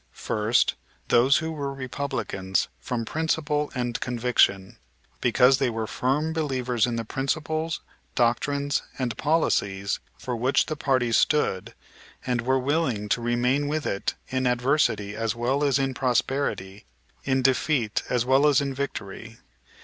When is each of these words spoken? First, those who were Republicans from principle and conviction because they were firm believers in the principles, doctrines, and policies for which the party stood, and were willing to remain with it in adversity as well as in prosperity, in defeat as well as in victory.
First, 0.17 0.73
those 1.09 1.37
who 1.37 1.51
were 1.51 1.71
Republicans 1.71 2.69
from 2.79 3.05
principle 3.05 3.71
and 3.75 3.99
conviction 3.99 4.77
because 5.21 5.59
they 5.59 5.69
were 5.69 5.85
firm 5.85 6.33
believers 6.33 6.87
in 6.87 6.95
the 6.95 7.05
principles, 7.05 7.81
doctrines, 8.15 8.81
and 8.97 9.15
policies 9.15 9.99
for 10.17 10.35
which 10.35 10.65
the 10.65 10.75
party 10.75 11.11
stood, 11.11 11.75
and 12.25 12.41
were 12.41 12.57
willing 12.57 13.09
to 13.09 13.21
remain 13.21 13.67
with 13.67 13.85
it 13.85 14.15
in 14.29 14.47
adversity 14.47 15.15
as 15.15 15.35
well 15.35 15.63
as 15.63 15.77
in 15.77 15.93
prosperity, 15.93 16.87
in 17.23 17.43
defeat 17.43 18.01
as 18.09 18.25
well 18.25 18.47
as 18.47 18.59
in 18.59 18.73
victory. 18.73 19.37